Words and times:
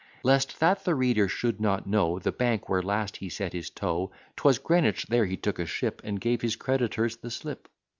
Lest 0.23 0.59
that 0.59 0.83
the 0.83 0.95
reader 0.95 1.27
should 1.27 1.61
not 1.61 1.85
know 1.85 2.17
The 2.17 2.31
bank 2.31 2.67
where 2.67 2.81
last 2.81 3.17
he 3.17 3.29
set 3.29 3.53
his 3.53 3.69
toe, 3.69 4.09
'Twas 4.35 4.57
Greenwich. 4.57 5.05
There 5.05 5.27
he 5.27 5.37
took 5.37 5.59
a 5.59 5.65
ship, 5.67 6.01
And 6.03 6.19
gave 6.19 6.41
his 6.41 6.55
creditors 6.55 7.17
the 7.17 7.29
slip. 7.29 7.67